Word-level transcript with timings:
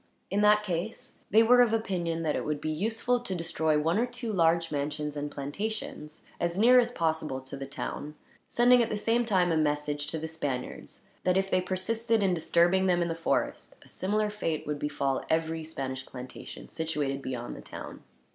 In 0.31 0.41
that 0.41 0.63
case, 0.63 1.19
they 1.29 1.43
were 1.43 1.61
of 1.61 1.73
opinion 1.73 2.23
that 2.23 2.35
it 2.35 2.43
would 2.43 2.59
be 2.59 2.71
useful 2.71 3.19
to 3.19 3.35
destroy 3.35 3.77
one 3.77 3.99
or 3.99 4.07
two 4.07 4.33
large 4.33 4.71
mansions 4.71 5.15
and 5.15 5.29
plantations, 5.29 6.23
as 6.39 6.57
near 6.57 6.79
as 6.79 6.89
possible 6.89 7.39
to 7.41 7.55
the 7.55 7.67
town; 7.67 8.15
sending 8.49 8.81
at 8.81 8.89
the 8.89 8.97
same 8.97 9.25
time 9.25 9.51
a 9.51 9.57
message 9.57 10.07
to 10.07 10.17
the 10.17 10.27
Spaniards 10.27 11.03
that, 11.23 11.37
if 11.37 11.51
they 11.51 11.61
persisted 11.61 12.23
in 12.23 12.33
disturbing 12.33 12.87
them 12.87 13.03
in 13.03 13.09
the 13.09 13.13
forest, 13.13 13.75
a 13.83 13.87
similar 13.87 14.31
fate 14.31 14.65
would 14.65 14.79
befall 14.79 15.23
every 15.29 15.63
Spanish 15.63 16.03
plantation 16.03 16.67
situated 16.67 17.21
beyond 17.21 17.55
the 17.55 17.61
town. 17.61 18.01